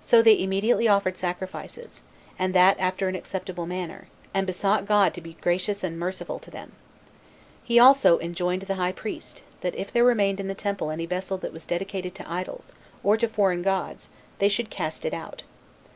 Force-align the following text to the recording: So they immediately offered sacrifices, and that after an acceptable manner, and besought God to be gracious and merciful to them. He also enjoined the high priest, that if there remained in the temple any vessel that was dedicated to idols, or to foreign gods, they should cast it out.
So 0.00 0.22
they 0.22 0.40
immediately 0.42 0.88
offered 0.88 1.16
sacrifices, 1.16 2.02
and 2.36 2.52
that 2.52 2.80
after 2.80 3.06
an 3.06 3.14
acceptable 3.14 3.64
manner, 3.64 4.08
and 4.34 4.44
besought 4.44 4.86
God 4.88 5.14
to 5.14 5.20
be 5.20 5.34
gracious 5.34 5.84
and 5.84 5.96
merciful 6.00 6.40
to 6.40 6.50
them. 6.50 6.72
He 7.62 7.78
also 7.78 8.18
enjoined 8.18 8.62
the 8.62 8.74
high 8.74 8.90
priest, 8.90 9.44
that 9.60 9.76
if 9.76 9.92
there 9.92 10.02
remained 10.02 10.40
in 10.40 10.48
the 10.48 10.56
temple 10.56 10.90
any 10.90 11.06
vessel 11.06 11.38
that 11.38 11.52
was 11.52 11.64
dedicated 11.64 12.12
to 12.16 12.28
idols, 12.28 12.72
or 13.04 13.16
to 13.16 13.28
foreign 13.28 13.62
gods, 13.62 14.08
they 14.40 14.48
should 14.48 14.68
cast 14.68 15.04
it 15.04 15.14
out. 15.14 15.44